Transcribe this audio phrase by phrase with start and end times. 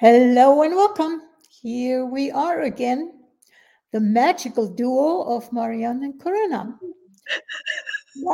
[0.00, 1.20] Hello and welcome.
[1.60, 3.20] Here we are again,
[3.92, 6.74] the magical duo of Marianne and Corinna.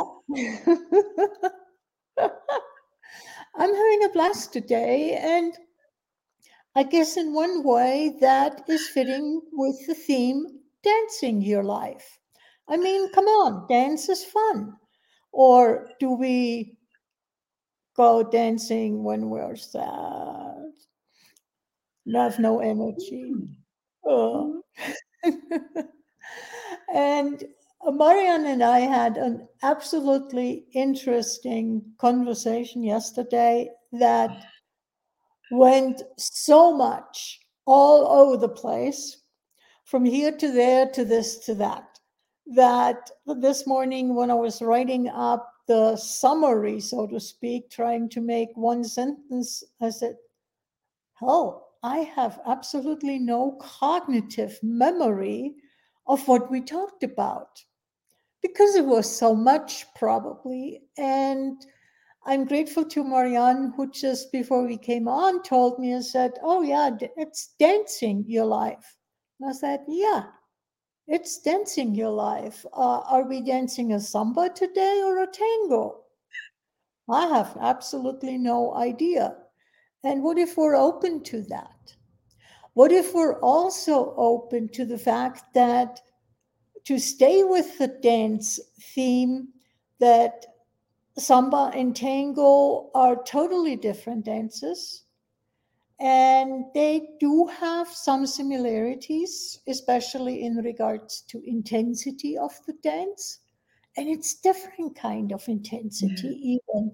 [3.57, 5.57] I'm having a blast today, and
[6.73, 10.45] I guess in one way that is fitting with the theme
[10.83, 12.17] dancing your life.
[12.69, 14.77] I mean, come on, dance is fun.
[15.33, 16.77] Or do we
[17.93, 20.66] go dancing when we're sad?
[22.13, 23.33] Have no energy.
[24.05, 24.61] Oh.
[26.93, 27.43] and
[27.85, 34.45] Marianne and I had an absolutely interesting conversation yesterday that
[35.51, 39.23] went so much all over the place,
[39.85, 41.99] from here to there to this to that,
[42.55, 48.21] that this morning when I was writing up the summary, so to speak, trying to
[48.21, 50.15] make one sentence, I said,
[51.19, 55.55] Hell, I have absolutely no cognitive memory
[56.07, 57.63] of what we talked about
[58.41, 60.81] because it was so much, probably.
[60.97, 61.65] And
[62.25, 66.61] I'm grateful to Marianne, who just before we came on told me and said, Oh,
[66.61, 68.97] yeah, it's dancing your life.
[69.39, 70.23] And I said, Yeah,
[71.07, 72.65] it's dancing your life.
[72.73, 76.03] Uh, are we dancing a samba today or a tango?
[77.09, 79.37] I have absolutely no idea.
[80.03, 81.95] And what if we're open to that?
[82.73, 86.01] What if we're also open to the fact that
[86.85, 88.59] to stay with the dance
[88.93, 89.49] theme
[89.99, 90.45] that
[91.17, 95.03] samba and tango are totally different dances
[95.99, 103.39] and they do have some similarities especially in regards to intensity of the dance
[103.97, 106.57] and it's different kind of intensity yeah.
[106.57, 106.91] even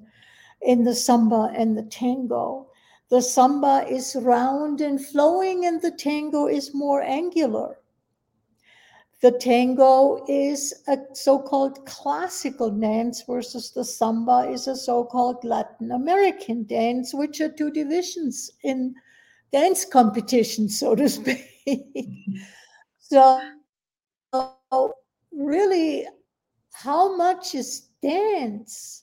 [0.62, 2.70] in the samba and the tango
[3.14, 7.78] the samba is round and flowing and the tango is more angular
[9.24, 15.42] the tango is a so called classical dance versus the samba is a so called
[15.46, 18.94] Latin American dance, which are two divisions in
[19.54, 21.48] dance competition, so to speak.
[23.00, 23.40] so,
[25.32, 26.06] really,
[26.74, 29.03] how much is dance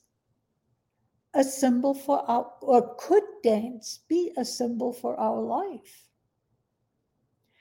[1.33, 6.05] a symbol for our, or could dance be a symbol for our life?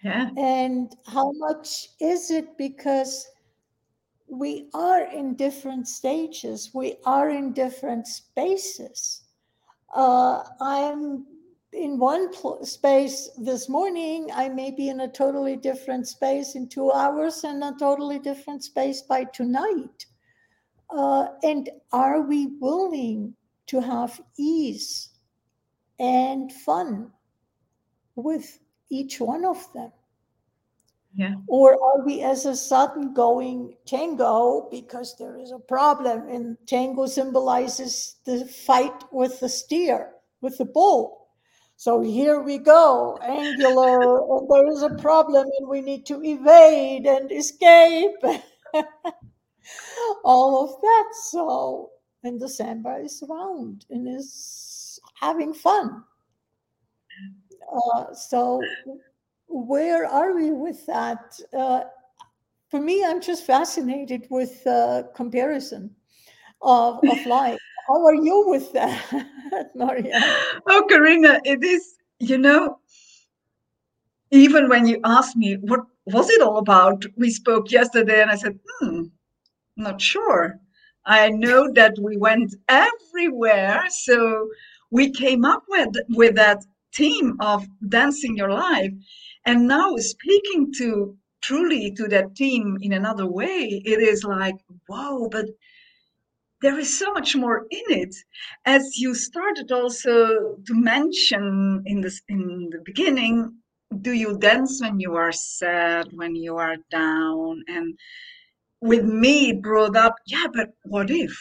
[0.03, 0.31] Yeah.
[0.37, 3.29] And how much is it because
[4.27, 9.25] we are in different stages, we are in different spaces.
[9.95, 11.27] Uh, I'm
[11.73, 16.69] in one pl- space this morning, I may be in a totally different space in
[16.69, 20.07] two hours and a totally different space by tonight.
[20.91, 23.35] Uh, and are we willing
[23.71, 25.11] to have ease
[25.99, 27.11] and fun
[28.17, 28.59] with
[28.91, 29.93] each one of them?
[31.15, 31.35] Yeah.
[31.49, 37.07] Or are we as a sudden going tango because there is a problem and tango
[37.07, 41.29] symbolizes the fight with the steer, with the bull.
[41.77, 47.07] So here we go, angular, and there is a problem and we need to evade
[47.07, 48.17] and escape.
[50.25, 51.05] All of that.
[51.31, 51.91] So,
[52.25, 56.05] and the samba is round and is having fun.
[57.73, 58.63] Uh, so
[59.49, 61.39] where are we with that?
[61.57, 61.83] Uh,
[62.69, 65.91] for me, I'm just fascinated with uh, comparison
[66.63, 67.59] of, of life.
[67.89, 70.21] How are you with that, Maria?
[70.69, 72.79] Oh, Corinna, it is, you know,
[74.31, 78.37] even when you asked me what was it all about, we spoke yesterday and I
[78.37, 79.05] said, hmm,
[79.77, 80.61] not sure.
[81.07, 83.85] I know that we went everywhere.
[83.91, 84.49] So
[84.91, 88.93] we came up with, with that theme of dancing your life.
[89.47, 94.57] And now speaking to truly to that team in another way, it is like,
[94.89, 95.47] wow, but
[96.63, 98.15] there is so much more in it.
[98.67, 103.55] As you started also to mention in this in the beginning,
[104.03, 107.63] do you dance when you are sad, when you are down?
[107.67, 107.99] And
[108.81, 111.37] with me brought up, yeah, but what if?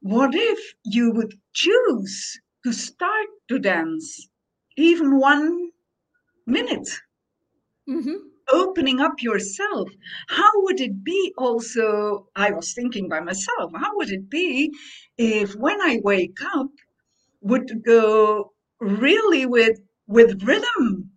[0.00, 4.28] What if you would choose to start to dance
[4.76, 5.70] even one
[6.46, 6.88] minute?
[7.88, 8.16] Mm-hmm.
[8.50, 9.88] Opening up yourself.
[10.28, 12.28] How would it be also?
[12.34, 14.72] I was thinking by myself, how would it be
[15.18, 16.70] if when I wake up
[17.40, 21.10] would go really with with rhythm?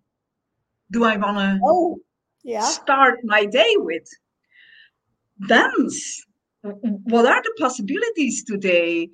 [0.92, 2.00] Do I want to oh,
[2.44, 2.64] yeah.
[2.64, 4.08] start my day with
[5.48, 6.26] dance?
[6.62, 9.10] What are the possibilities today?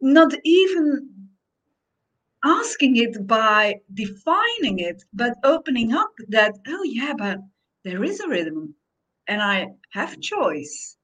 [0.00, 1.10] Not even
[2.44, 7.38] asking it by defining it, but opening up that, oh, yeah, but
[7.84, 8.74] there is a rhythm
[9.26, 10.96] and I have choice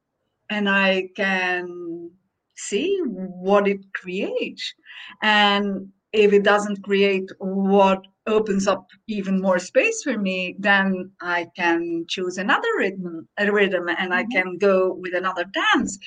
[0.50, 2.10] and I can
[2.56, 4.74] see what it creates.
[5.22, 11.46] And if it doesn't create what opens up even more space for me, then I
[11.56, 14.30] can choose another rhythm, a rhythm, and I mm-hmm.
[14.30, 15.98] can go with another dance.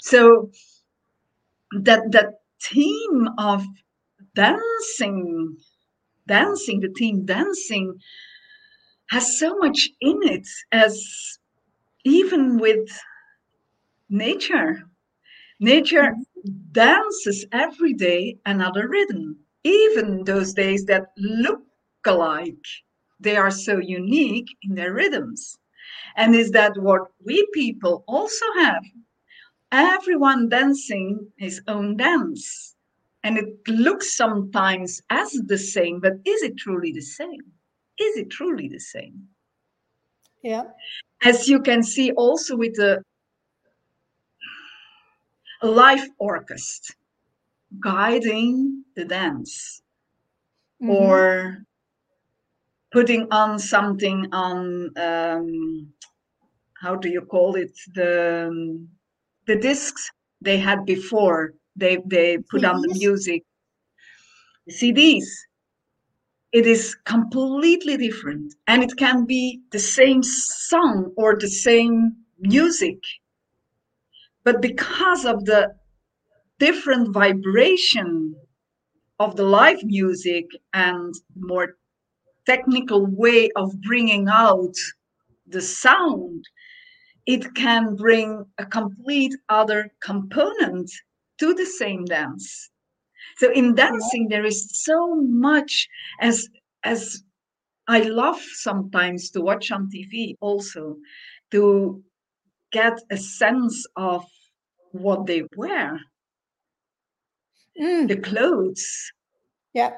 [0.00, 0.50] So
[1.80, 3.64] that that theme of
[4.34, 5.56] dancing,
[6.26, 7.98] dancing, the theme dancing
[9.10, 11.38] has so much in it as
[12.04, 12.88] even with
[14.08, 14.84] nature.
[15.60, 16.50] Nature mm-hmm.
[16.72, 21.62] dances every day another rhythm even those days that look
[22.06, 22.64] alike,
[23.18, 25.58] they are so unique in their rhythms.
[26.16, 28.82] And is that what we people also have?
[29.72, 32.76] Everyone dancing his own dance.
[33.24, 37.40] And it looks sometimes as the same, but is it truly the same?
[37.98, 39.26] Is it truly the same?
[40.42, 40.64] Yeah.
[41.22, 43.02] As you can see also with the
[45.62, 46.94] live orchestra
[47.80, 49.82] guiding the dance
[50.82, 50.90] mm-hmm.
[50.90, 51.64] or
[52.92, 55.88] putting on something on um,
[56.80, 58.88] how do you call it the um,
[59.46, 60.10] the discs
[60.40, 62.70] they had before they they put CDs?
[62.70, 63.42] on the music
[64.70, 65.26] CDs
[66.52, 72.98] it is completely different and it can be the same song or the same music
[74.44, 75.74] but because of the
[76.68, 78.34] different vibration
[79.18, 81.76] of the live music and more
[82.46, 84.74] technical way of bringing out
[85.46, 86.42] the sound,
[87.26, 90.90] it can bring a complete other component
[91.38, 92.70] to the same dance.
[93.36, 95.86] So in dancing, there is so much
[96.22, 96.48] as
[96.82, 97.22] as
[97.88, 100.96] I love sometimes to watch on TV also
[101.50, 102.02] to
[102.72, 104.24] get a sense of
[104.92, 106.00] what they wear
[107.80, 108.08] mm.
[108.08, 109.12] the clothes,
[109.72, 109.92] yeah,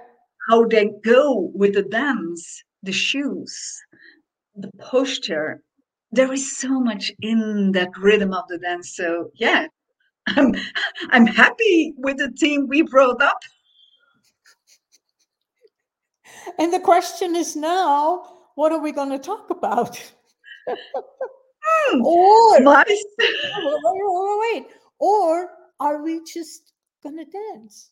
[0.49, 3.57] how they go with the dance, the shoes,
[4.55, 5.63] the posture.
[6.13, 8.95] There is so much in that rhythm of the dance.
[8.97, 9.67] So yeah,
[10.29, 10.55] I'm
[11.11, 13.41] I'm happy with the team we brought up.
[16.59, 18.23] And the question is now,
[18.55, 20.01] what are we going to talk about?
[20.69, 22.87] mm, or wait,
[23.19, 24.67] wait, wait,
[24.99, 25.49] or
[25.81, 26.73] are we just
[27.11, 27.91] going to dance?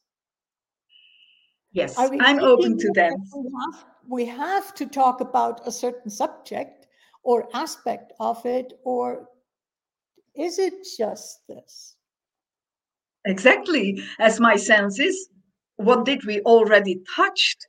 [1.73, 3.33] Yes, I'm open to dance.
[3.37, 6.87] We have, we have to talk about a certain subject
[7.25, 9.29] or aspect of it, or
[10.37, 11.97] is it just this?
[13.27, 15.29] Exactly, as my sense is,
[15.77, 17.67] what did we already touched?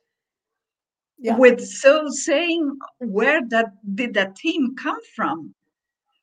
[1.18, 1.36] Yeah.
[1.36, 5.54] With so saying, where that did that theme come from?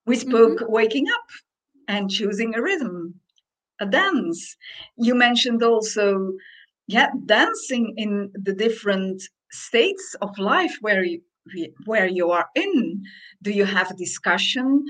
[0.05, 0.71] We spoke mm-hmm.
[0.71, 1.27] waking up
[1.87, 3.19] and choosing a rhythm
[3.79, 4.55] a dance.
[4.97, 6.33] You mentioned also,
[6.87, 11.21] yeah, dancing in the different states of life where you
[11.85, 13.03] where you are in.
[13.41, 14.85] Do you have a discussion?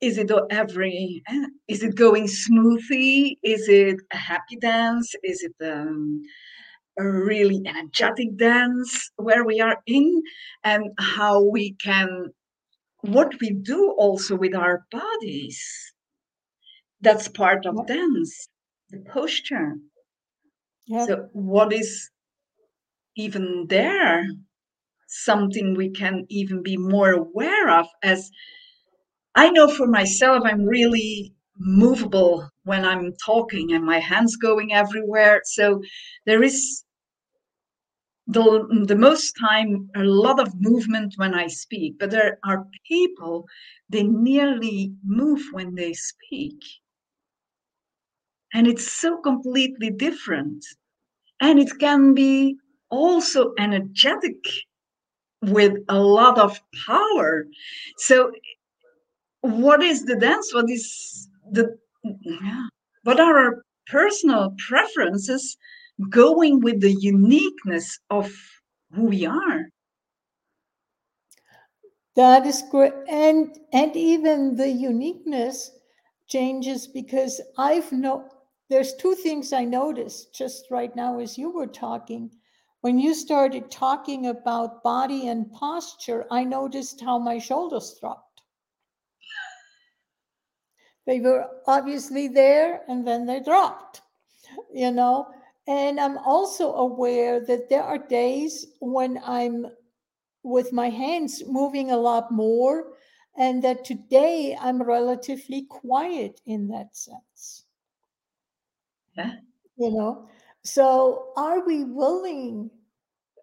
[0.00, 1.22] Is it every?
[1.28, 3.38] Eh, is it going smoothly?
[3.42, 5.14] Is it a happy dance?
[5.22, 6.22] Is it um,
[6.98, 10.22] a really energetic dance where we are in,
[10.64, 12.32] and how we can
[13.02, 15.89] what we do also with our bodies
[17.00, 18.48] that's part of dance
[18.90, 19.76] the posture.
[20.86, 21.06] Yeah.
[21.06, 22.10] so what is
[23.16, 24.24] even there?
[25.08, 28.30] Something we can even be more aware of as
[29.34, 35.42] i know for myself i'm really movable when i'm talking and my hands going everywhere.
[35.44, 35.82] So
[36.26, 36.84] there is
[38.26, 43.46] the, the most time a lot of movement when i speak but there are people
[43.88, 46.58] they nearly move when they speak
[48.52, 50.64] and it's so completely different.
[51.40, 52.56] And it can be
[52.90, 54.36] also energetic
[55.42, 57.46] with a lot of power.
[57.96, 58.32] So
[59.40, 60.52] what is the dance?
[60.52, 61.78] What is the
[63.04, 65.56] what are our personal preferences
[66.08, 68.32] going with the uniqueness of
[68.92, 69.68] who we are?
[72.16, 72.92] That is great.
[73.08, 75.70] And and even the uniqueness
[76.30, 78.24] changes because i've no
[78.70, 82.30] there's two things I noticed just right now as you were talking.
[82.82, 88.42] When you started talking about body and posture, I noticed how my shoulders dropped.
[91.06, 94.02] They were obviously there and then they dropped,
[94.72, 95.26] you know.
[95.66, 99.66] and I'm also aware that there are days when I'm
[100.42, 102.94] with my hands moving a lot more,
[103.36, 107.66] and that today I'm relatively quiet in that sense.
[109.16, 109.32] Yeah.
[109.76, 110.28] You know,
[110.62, 112.70] so are we willing?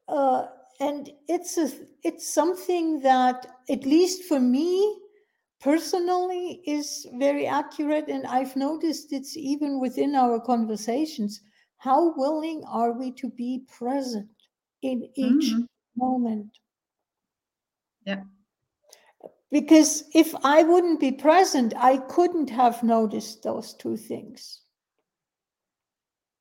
[0.08, 0.48] Uh,
[0.80, 1.70] and it's a,
[2.04, 5.02] it's something that, at least for me
[5.60, 8.08] personally, is very accurate.
[8.08, 11.42] And I've noticed it's even within our conversations.
[11.78, 14.30] How willing are we to be present
[14.84, 15.68] in each Mhm.
[15.96, 16.60] moment?
[18.06, 18.24] Yeah.
[19.52, 24.62] Because if I wouldn't be present, I couldn't have noticed those two things.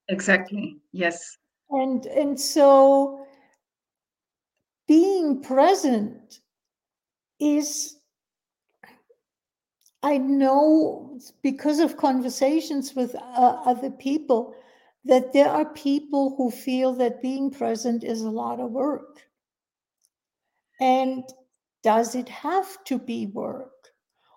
[0.08, 0.78] Exactly.
[0.92, 1.38] Yes.
[1.70, 3.26] And and so
[4.86, 6.40] being present
[7.40, 7.96] is
[10.02, 14.54] I know because of conversations with uh, other people
[15.04, 19.22] that there are people who feel that being present is a lot of work.
[20.80, 21.24] And
[21.82, 23.72] does it have to be work?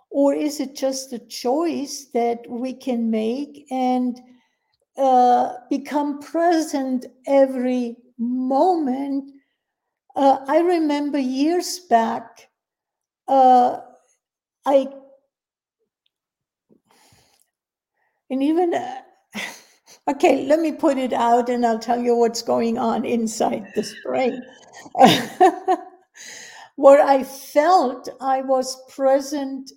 [0.10, 4.20] Or is it just a choice that we can make and
[5.00, 9.32] uh, become present every moment?
[10.16, 12.50] Uh, I remember years back,
[13.28, 13.78] uh,
[14.66, 14.90] I,
[18.30, 19.02] and even, uh,
[20.12, 23.96] okay, let me put it out and I'll tell you what's going on inside this
[24.04, 24.42] brain.
[26.76, 29.72] Where I felt I was present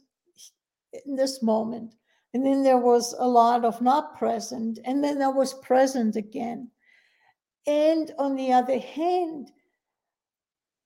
[1.04, 1.94] in this moment.
[2.34, 4.78] And then there was a lot of not present.
[4.84, 6.70] And then I was present again.
[7.66, 9.52] And on the other hand,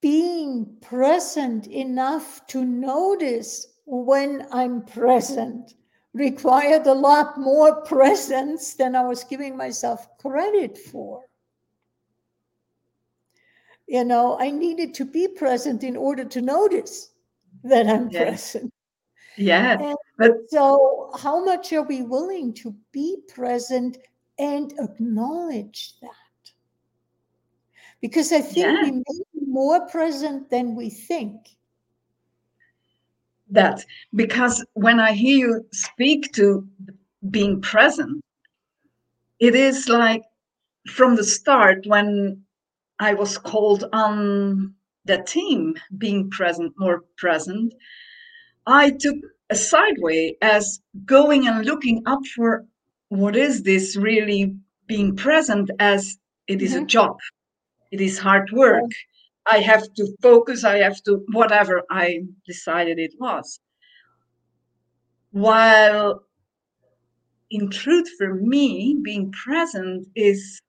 [0.01, 5.75] being present enough to notice when I'm present
[6.13, 11.23] required a lot more presence than I was giving myself credit for.
[13.87, 17.11] You know, I needed to be present in order to notice
[17.63, 18.53] that I'm Yes.
[18.53, 18.73] present.
[19.37, 19.79] Yeah.
[19.81, 23.99] And But so, how much are we willing to be present
[24.39, 26.53] and acknowledge that?
[28.01, 28.83] Because I think Yeah.
[28.85, 31.37] we may be more present than we think.
[33.49, 33.85] that
[34.17, 36.67] because when I hear you speak to
[37.31, 38.25] being present,
[39.39, 40.25] it is like
[40.91, 42.43] from the start when
[42.99, 44.75] I was called on
[45.05, 47.73] the team being present, more present,
[48.67, 49.17] I took
[49.51, 52.67] a sideway as going and looking up for
[53.09, 54.57] what is this really
[54.87, 56.19] being present as
[56.49, 56.87] it is a Mhm.
[56.89, 57.19] job,
[57.93, 58.91] it is hard work.
[59.47, 63.61] I have to focus, I have to, whatever I decided it was.
[65.31, 66.25] While
[67.51, 70.61] in truth, for me, being present is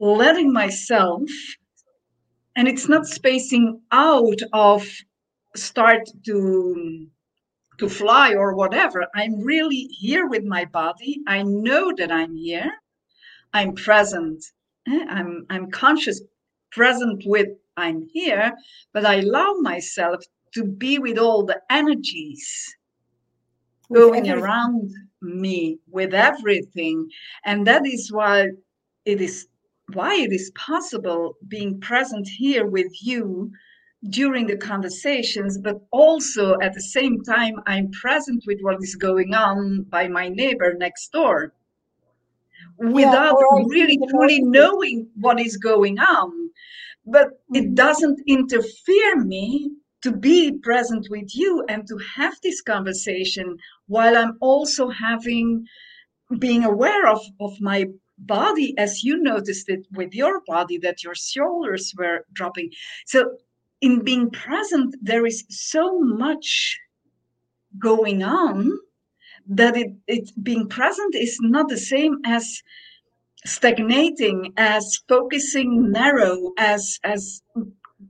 [0.00, 1.28] letting myself,
[2.56, 4.86] and it's not spacing out of
[5.56, 7.06] start to
[7.78, 9.06] to fly or whatever.
[9.14, 11.20] I'm really here with my body.
[11.26, 12.70] I know that I'm here.
[13.54, 14.44] I'm present.
[14.88, 16.22] eh, I'm I'm conscious,
[16.72, 18.52] present with I'm here,
[18.92, 20.22] but I allow myself
[20.54, 22.76] to be with all the energies
[23.88, 24.42] with going everything.
[24.42, 24.90] around
[25.20, 27.08] me with everything
[27.44, 28.48] and that is why
[29.04, 29.46] it is
[29.92, 33.50] why it is possible being present here with you
[34.10, 39.32] during the conversations but also at the same time i'm present with what is going
[39.32, 41.52] on by my neighbor next door.
[42.78, 46.50] Without I really truly knowing what is going on.
[47.06, 47.74] But it Mhm.
[47.74, 49.70] doesn't interfere me
[50.02, 53.56] to be present with you and to have this conversation
[53.86, 55.64] while i'm also having
[56.38, 57.86] being aware of of my
[58.18, 62.70] body as you noticed it with your body that your shoulders were dropping.
[63.06, 63.36] So
[63.82, 66.78] in being present there is so much
[67.78, 68.70] going on
[69.46, 72.62] that it, it being present is not the same as
[73.44, 77.42] stagnating as focusing narrow as as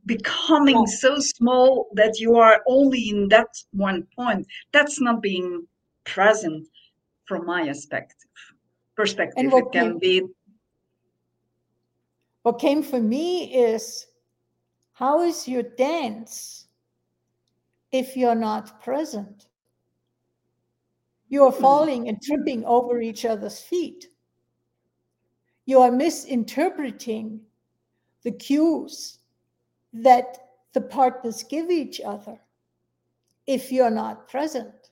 [0.07, 4.47] becoming so small that you are only in that one point.
[4.73, 5.67] That's not being
[6.05, 6.67] present
[7.27, 8.31] from my perspective.
[8.97, 10.23] Perspective what it can came- be
[12.43, 14.07] What came for me is
[15.03, 16.69] how is your dance
[17.91, 19.49] if you're not present?
[21.29, 21.61] You are Hmm.
[21.61, 24.07] falling and tripping over each other's feet.
[25.67, 27.41] You are misinterpreting
[28.23, 29.19] the cues
[29.93, 30.39] that
[30.73, 32.39] the partners give each other
[33.49, 34.91] if you're not present.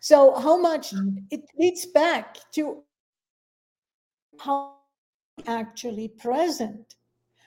[0.00, 1.26] So, how much Mm.
[1.32, 2.84] it leads back to
[4.38, 4.76] how
[5.48, 6.94] actually present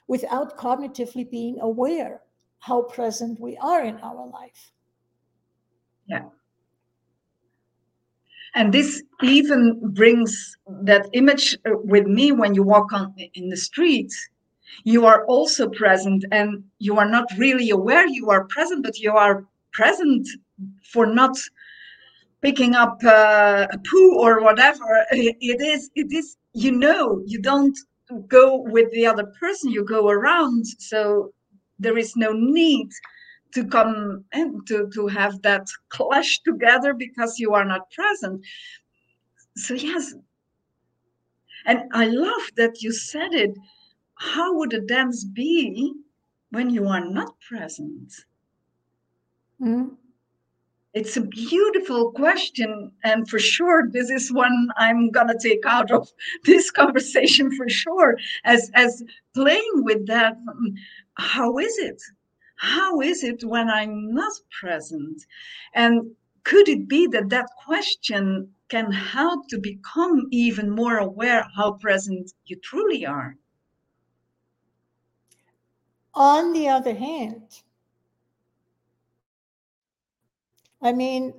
[0.09, 2.21] without cognitively being aware
[2.57, 4.71] how present we are in our life.
[6.07, 6.25] Yeah.
[8.55, 13.55] And this even brings that image uh, with me when you walk on in the
[13.55, 14.11] street.
[14.83, 19.11] You are also present, and you are not really aware you are present, but you
[19.11, 20.27] are present
[20.91, 21.37] for not
[22.41, 25.05] picking up uh, a poo or whatever.
[25.51, 25.91] It is.
[25.93, 26.37] It is.
[26.53, 27.21] You know.
[27.27, 27.77] You don't
[28.27, 29.71] go with the other person.
[29.71, 30.65] You go around.
[30.65, 31.33] So
[31.79, 32.89] there is no need
[33.53, 38.45] to come and to, to have that clash together because you are not present.
[39.55, 40.13] So, yes.
[41.65, 43.57] And I love that you said it.
[44.15, 45.93] How would a dance be
[46.51, 48.13] when you are not present?
[49.61, 49.95] Mm.
[50.99, 52.91] It's a beautiful question.
[53.03, 56.09] And for sure, this is one I'm going to take out of
[56.43, 59.03] this conversation for sure, as, as
[59.33, 60.33] playing with that.
[60.33, 60.73] Um,
[61.17, 62.01] how is it?
[62.59, 65.25] how is it when I'm not present?
[65.73, 66.11] And
[66.43, 72.33] could it be that that question can help to become even more aware how present
[72.45, 73.37] you truly are?
[76.13, 77.61] On the other hand,
[80.81, 81.33] I mean,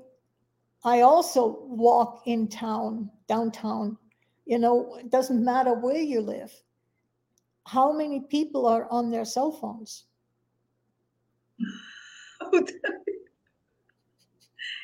[0.85, 3.97] I also walk in town, downtown.
[4.47, 6.53] You know, it doesn't matter where you live.
[7.67, 10.05] How many people are on their cell phones?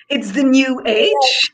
[0.09, 1.53] it's the new age.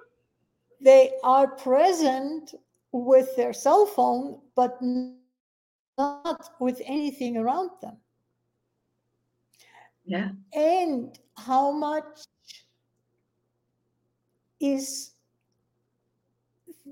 [0.80, 2.54] they are present
[2.92, 4.78] with their cell phone, but
[5.98, 7.96] not with anything around them.
[10.04, 10.30] Yeah.
[10.52, 12.24] And how much
[14.60, 15.12] is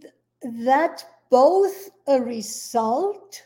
[0.01, 3.43] th- that both a result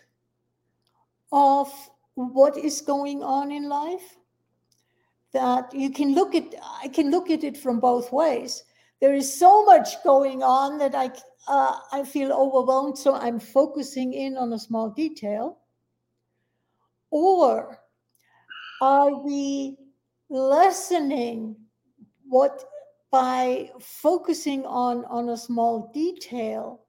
[1.33, 1.73] of
[2.15, 4.17] what is going on in life?
[5.33, 8.65] That you can look at i can look at it from both ways.
[9.01, 11.11] There is so much going on that i
[11.49, 15.59] uh, i feel overwhelmed so i'm focusing in on a small detail.
[17.11, 17.84] Or
[18.81, 19.77] are we
[20.29, 21.57] lessening
[22.29, 22.65] what
[23.11, 26.81] by focusing on on a small detail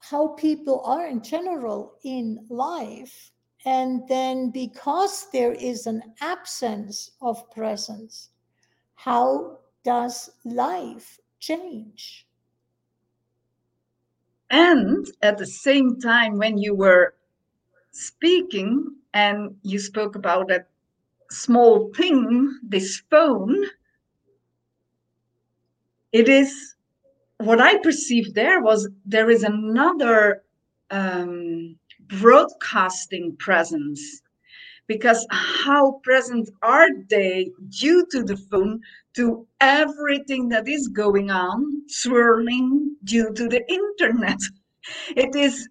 [0.00, 3.32] how people are in general in life
[3.64, 8.30] and then, because there is an absence of presence,
[8.96, 12.26] how does life change?
[14.50, 17.14] And at the same time, when you were
[17.92, 20.68] speaking and you spoke about that
[21.32, 23.64] small thing, this phone,
[26.12, 26.74] it is
[27.38, 30.44] what I perceived there was there is another
[30.90, 31.76] um,
[32.08, 34.20] broadcasting presence.
[34.88, 38.80] Because how present are they due to the phone
[39.14, 44.38] to everything that is going on swirling due to the internet?
[45.16, 45.68] It is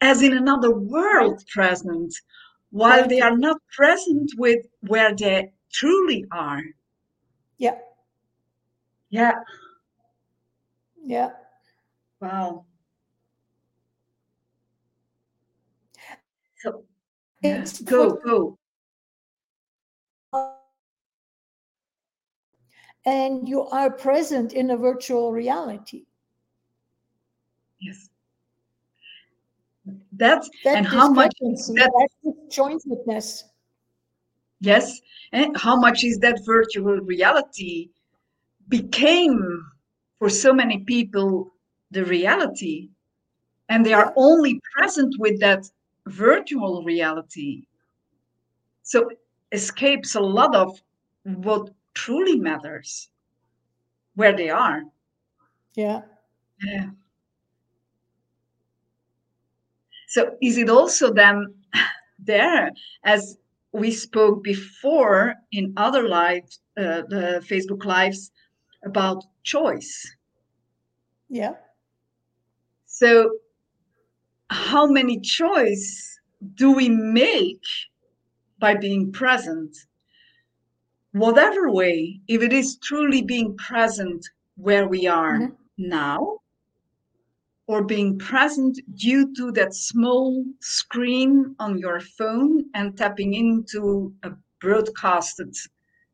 [0.00, 2.12] as in another world present
[2.70, 6.62] while they are not present with where they truly are
[7.58, 7.78] yeah
[9.10, 9.34] yeah
[11.04, 11.30] yeah
[12.20, 12.64] wow
[16.60, 16.84] So
[17.42, 18.58] it's go, go.
[23.06, 26.04] And you are present in a virtual reality.
[27.80, 28.09] Yes.
[30.20, 31.90] That's that and how much that,
[32.24, 33.44] that jointedness.
[34.60, 35.00] Yes.
[35.32, 37.88] And how much is that virtual reality
[38.68, 39.64] became
[40.18, 41.50] for so many people
[41.90, 42.90] the reality?
[43.70, 45.64] And they are only present with that
[46.06, 47.64] virtual reality.
[48.82, 49.08] So
[49.52, 50.82] escapes a lot of
[51.24, 53.08] what truly matters,
[54.16, 54.82] where they are.
[55.74, 56.02] Yeah.
[56.62, 56.90] Yeah.
[60.10, 61.54] So is it also then
[62.18, 62.72] there,
[63.04, 63.38] as
[63.72, 68.32] we spoke before in other lives, uh, the Facebook lives,
[68.84, 70.16] about choice?
[71.28, 71.54] Yeah.
[72.86, 73.30] So
[74.48, 76.18] how many choice
[76.56, 77.62] do we make
[78.58, 79.76] by being present
[81.12, 85.54] whatever way if it is truly being present where we are mm-hmm.
[85.76, 86.40] now
[87.70, 94.30] or being present due to that small screen on your phone and tapping into a
[94.60, 95.54] broadcasted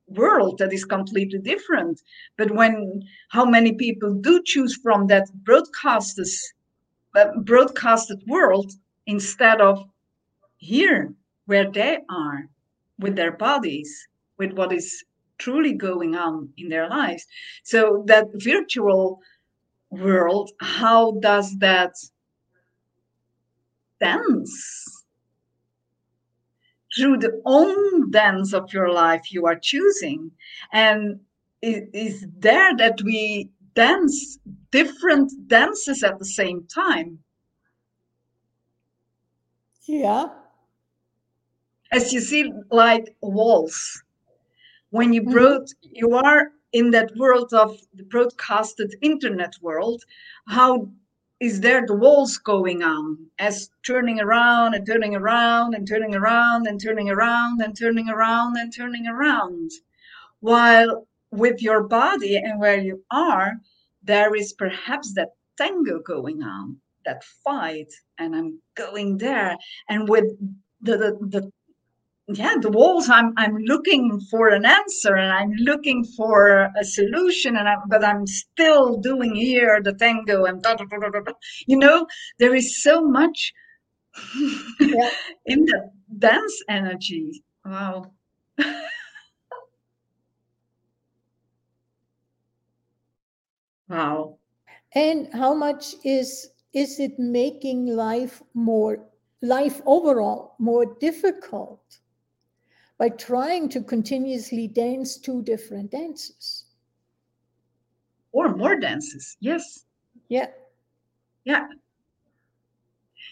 [0.06, 2.00] world that is completely different
[2.36, 6.34] but when how many people do choose from that broadcasters
[7.44, 8.70] broadcasted world
[9.06, 9.82] instead of
[10.58, 11.12] here
[11.46, 12.48] where they are
[12.98, 15.04] with their bodies, with what is
[15.38, 17.26] truly going on in their lives.
[17.62, 19.20] So that virtual
[19.90, 21.94] world, how does that
[24.00, 25.04] dance?
[26.96, 30.30] Through the own dance of your life you are choosing.
[30.72, 31.20] And
[31.62, 34.38] it is there that we dance
[34.70, 37.18] different dances at the same time.
[39.86, 40.28] Yeah.
[41.92, 44.02] As you see, like waltz.
[44.90, 45.90] When you brought mm-hmm.
[45.92, 50.02] you are in that world of the broadcasted internet world.
[50.48, 50.88] How
[51.40, 56.66] is there the waltz going on as turning around and turning around and turning around
[56.66, 59.70] and turning around and turning around and turning around
[60.40, 63.52] while with your body and where you are
[64.02, 69.56] there is perhaps that tango going on that fight and i'm going there
[69.90, 70.24] and with
[70.80, 71.52] the, the, the
[72.28, 77.56] yeah the waltz i'm i'm looking for an answer and i'm looking for a solution
[77.56, 81.32] and I, but i'm still doing here the tango and da, da, da, da, da.
[81.68, 82.04] you know
[82.40, 83.52] there is so much
[84.80, 85.10] yeah.
[85.46, 88.10] in the dance energy wow
[93.88, 94.36] wow
[94.96, 98.98] and how much is is it making life more
[99.42, 102.00] life overall more difficult
[102.98, 106.64] by trying to continuously dance two different dances.
[108.32, 109.84] Or more dances, yes.
[110.28, 110.48] Yeah.
[111.44, 111.66] Yeah.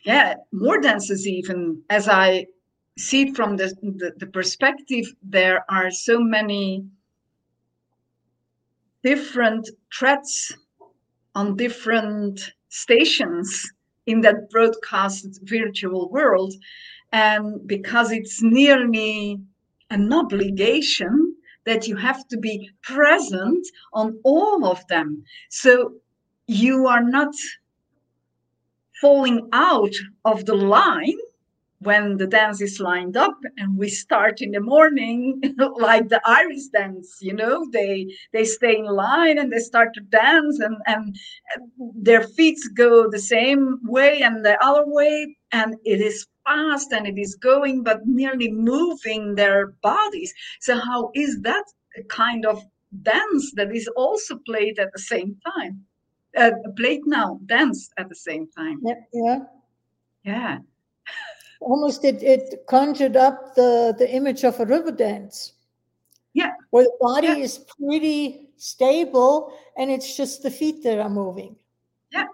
[0.04, 2.46] Yeah, more dances, even as I
[2.98, 6.84] see it from the, the, the perspective, there are so many
[9.02, 10.54] different threads
[11.34, 13.70] on different stations
[14.06, 16.52] in that broadcast virtual world.
[17.12, 19.40] And because it's nearly
[19.90, 25.24] an obligation that you have to be present on all of them.
[25.50, 25.94] So
[26.46, 27.34] you are not
[29.00, 29.94] falling out
[30.24, 31.18] of the line
[31.84, 35.40] when the dance is lined up and we start in the morning
[35.76, 40.00] like the irish dance you know they they stay in line and they start to
[40.00, 41.16] dance and and
[41.94, 45.36] their feet go the same way and the other way.
[45.52, 50.32] And it is fast and it is going but nearly moving their bodies.
[50.60, 51.64] So how is that
[51.96, 52.62] a kind of
[53.02, 55.84] dance that is also played at the same time?
[56.36, 58.80] Uh, played now danced at the same time.
[58.84, 59.38] Yeah yeah.
[60.24, 60.58] Yeah
[61.60, 65.54] almost it, it conjured up the the image of a river dance
[66.32, 67.36] yeah where the body yeah.
[67.36, 71.56] is pretty stable and it's just the feet that are moving
[72.12, 72.26] yeah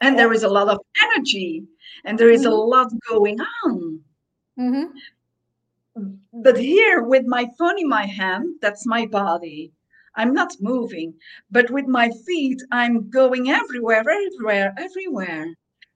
[0.00, 0.22] and yeah.
[0.22, 1.64] there is a lot of energy
[2.04, 2.52] and there is mm-hmm.
[2.52, 4.00] a lot going on
[4.58, 6.10] mm-hmm.
[6.32, 9.72] but here with my phone in my hand that's my body
[10.14, 11.12] i'm not moving
[11.50, 15.46] but with my feet i'm going everywhere everywhere everywhere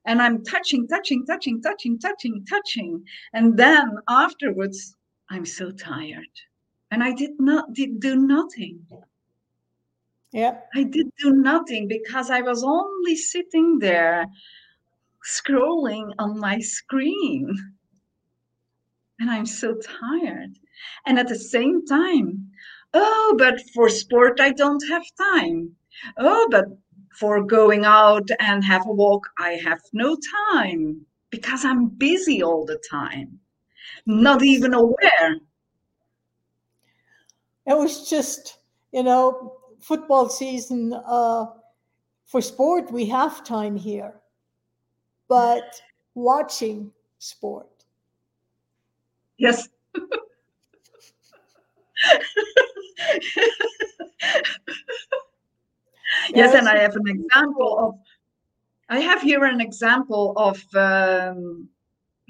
[0.07, 3.05] and I'm touching, touching, touching, touching, touching, touching.
[3.33, 4.97] And then afterwards,
[5.29, 6.27] I'm so tired.
[6.91, 8.87] And I did not did do nothing.
[10.33, 10.59] Yeah.
[10.75, 14.27] I did do nothing because I was only sitting there
[15.25, 17.55] scrolling on my screen.
[19.19, 20.59] And I'm so tired.
[21.07, 22.51] And at the same time,
[22.95, 25.77] oh, but for sport, I don't have time.
[26.17, 26.67] Oh, but
[27.13, 30.17] for going out and have a walk, I have no
[30.53, 33.39] time because I'm busy all the time,
[34.07, 35.37] not even aware.
[37.67, 38.59] It was just,
[38.93, 40.93] you know, football season.
[40.93, 41.47] Uh,
[42.27, 44.15] for sport, we have time here,
[45.29, 45.81] but
[46.15, 47.67] watching sport.
[49.37, 49.69] Yes.
[56.35, 57.95] yes, and I have an example of.
[58.89, 61.69] I have here an example of um,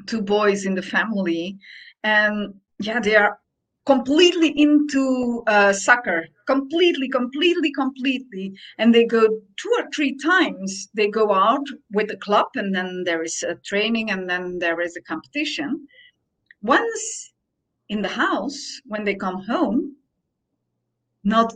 [0.06, 1.58] two boys in the family,
[2.04, 3.38] and yeah, they are
[3.86, 10.88] completely into uh, soccer, completely, completely, completely, and they go two or three times.
[10.94, 14.80] They go out with the club, and then there is a training, and then there
[14.80, 15.86] is a competition.
[16.62, 17.32] Once
[17.88, 19.96] in the house, when they come home,
[21.24, 21.54] not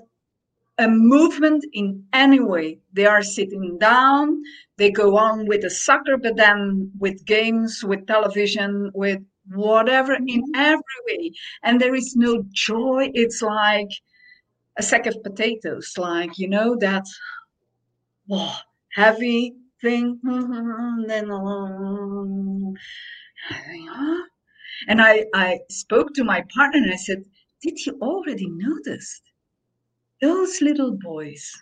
[0.78, 2.78] a movement in any way.
[2.92, 4.42] They are sitting down,
[4.76, 10.26] they go on with the soccer, but then with games, with television, with whatever in
[10.26, 10.54] mm-hmm.
[10.54, 11.32] every way.
[11.62, 13.10] And there is no joy.
[13.14, 13.90] It's like
[14.76, 17.04] a sack of potatoes, like, you know, that
[18.30, 18.58] oh,
[18.92, 20.20] heavy thing.
[24.88, 27.24] And I, I spoke to my partner and I said,
[27.62, 29.22] Did you already notice
[30.24, 31.52] those little boys,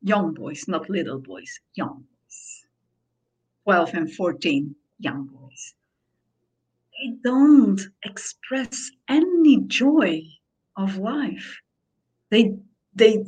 [0.00, 2.66] young boys, not little boys, young boys,
[3.64, 5.74] 12 and 14, young boys,
[6.92, 10.22] they don't express any joy
[10.76, 11.60] of life.
[12.30, 12.54] They,
[12.94, 13.26] they,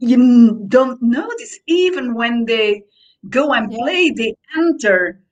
[0.00, 2.82] you don't notice even when they
[3.30, 5.22] go and play, they enter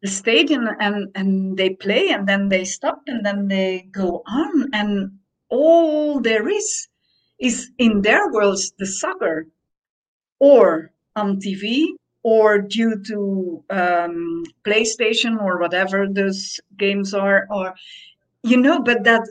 [0.00, 4.68] the stadium and and they play and then they stop and then they go on
[4.74, 5.18] and
[5.56, 6.88] all there is
[7.38, 9.46] is in their worlds the soccer
[10.38, 11.88] or on TV
[12.22, 17.74] or due to um, PlayStation or whatever those games are or
[18.42, 19.22] you know but that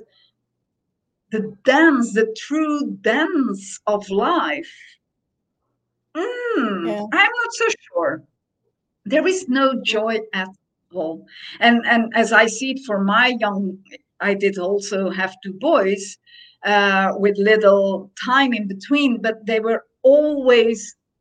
[1.32, 4.74] the dance the true dance of life
[6.16, 7.06] mm, Yeah.
[7.14, 8.24] I'm not so sure
[9.06, 10.50] there is no joy at
[10.94, 11.26] all
[11.60, 13.78] and and as i see it for my young
[14.30, 16.04] i did also have two boys
[16.74, 19.82] uh, with little time in between but they were
[20.16, 20.80] always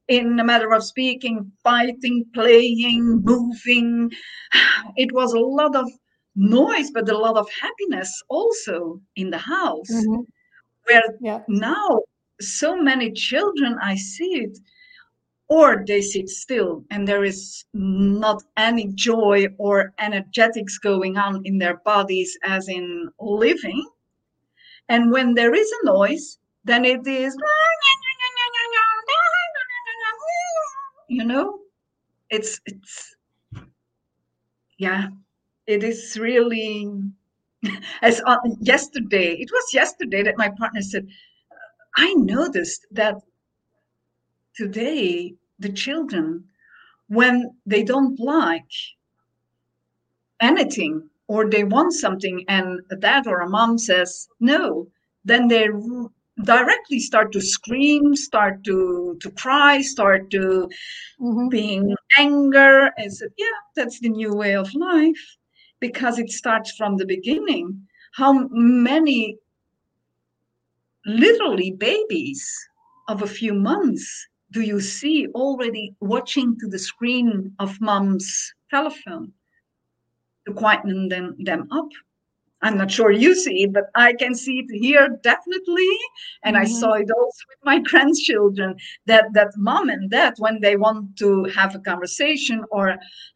[0.08, 1.36] in a matter of speaking
[1.68, 3.88] fighting playing moving
[5.02, 5.86] it was a lot of
[6.36, 8.76] noise but a lot of happiness also
[9.22, 10.20] in the house Mhm.
[10.86, 11.40] where Yeah.
[11.48, 11.88] now
[12.40, 14.54] so many children i see it
[15.48, 21.58] or they sit still and there is not any joy or energetics going on in
[21.58, 23.86] their bodies as in living.
[24.88, 27.36] And when there is a noise then it is
[31.08, 31.58] you know
[32.30, 33.14] it's it's
[34.78, 35.06] yeah
[35.66, 36.90] it is really
[38.02, 41.06] as on yesterday it was yesterday that my partner said
[41.96, 43.16] i noticed that
[44.56, 46.44] today the children
[47.08, 48.70] when they don't like
[50.40, 54.86] anything or they want something and a dad or a mom says no
[55.24, 55.66] then they
[56.44, 60.68] directly start to scream start to to cry start to
[61.20, 61.50] Mhm.
[61.50, 65.24] being anger and said yeah that's the new way of life
[65.80, 69.38] because it starts from the beginning how many
[71.06, 72.44] literally babies
[73.08, 78.26] of a few months do you see already watching to the screen of mom's
[78.70, 79.32] telephone
[80.46, 81.88] to quieten them, them up?
[82.62, 85.92] I'm not sure you see it but i can see it here definitely.
[86.44, 86.76] And i Mhm.
[86.80, 88.70] saw it also with my grandchildren
[89.10, 92.84] that that mom and dad when they want to have a conversation or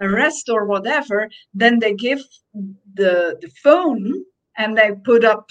[0.04, 1.18] a rest or whatever
[1.62, 2.22] then they give
[3.00, 4.04] the the phone
[4.60, 5.44] and they put up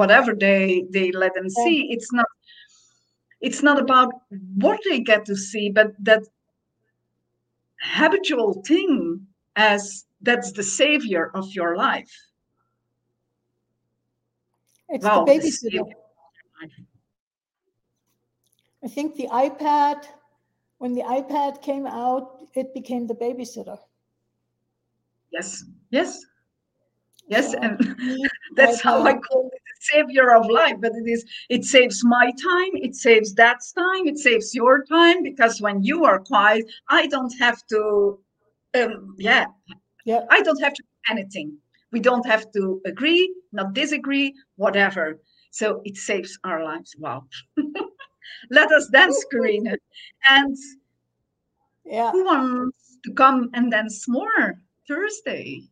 [0.00, 1.76] whatever they they let them see.
[1.94, 2.26] It's not
[3.46, 4.10] it's not about
[4.64, 6.22] what they get to see but that
[7.98, 8.92] habitual thing
[9.54, 12.14] as that's the savior of your life
[14.88, 15.52] It's wow the babysitter.
[15.52, 16.76] savior of your life.
[18.84, 19.98] I think the iPad,
[20.78, 23.78] when the iPad came out, it became the babysitter.
[25.36, 25.48] yes
[25.90, 26.10] yes
[27.28, 27.96] yes and
[28.56, 32.26] that's how i call it the savior of life but it is it saves my
[32.42, 37.06] time it saves dad's time it saves your time because when you are quiet i
[37.06, 38.18] don't have to
[38.74, 39.46] um yeah
[40.06, 41.58] yeah, I don't have to do anything.
[41.92, 45.20] We don't have to agree, not disagree, whatever.
[45.50, 46.94] So it saves our lives.
[46.98, 47.24] Wow.
[48.50, 49.76] Let us dance, Corinna.
[50.28, 50.56] And
[51.84, 52.12] yeah.
[52.12, 55.62] who wants to come and dance more Thursday?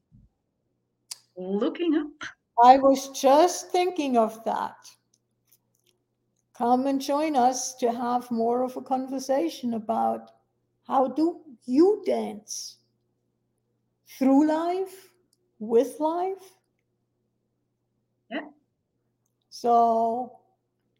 [1.37, 2.29] Looking up.
[2.62, 4.77] I was just thinking of that.
[6.57, 10.31] Come and join us to have more of a conversation about
[10.87, 12.77] how do you dance
[14.18, 15.11] through life,
[15.59, 16.55] with life.
[18.31, 18.49] Yeah.
[19.51, 20.38] So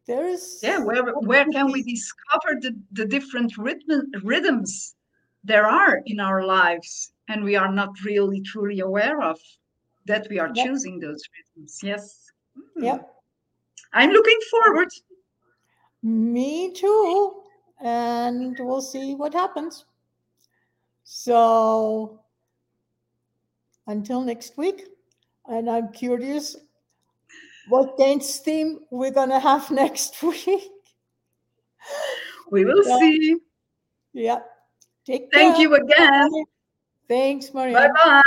[0.07, 4.97] there is Yeah, where where can we discover the, the different rhythm, rhythms
[5.45, 9.39] there are in our lives and we are not really truly aware of
[10.07, 10.67] that we are Yep.
[10.67, 11.81] choosing those rhythms.
[11.83, 12.31] Yes.
[12.57, 12.83] Mhm.
[12.85, 13.15] Yep.
[13.93, 14.89] I'm looking forward.
[16.03, 17.43] Me too.
[17.81, 19.85] And we'll see what happens.
[21.05, 22.21] So
[23.87, 24.87] until next week.
[25.47, 26.57] And I'm curious
[27.69, 30.71] what dance theme we're going to have next week.
[32.51, 32.99] We will Yeah.
[32.99, 33.37] see.
[34.13, 34.41] Yeah.
[35.05, 35.43] Take care.
[35.43, 35.63] Thank care.
[35.63, 36.31] you again.
[37.09, 37.75] Thanks, Maria.
[37.75, 38.21] Bye bye.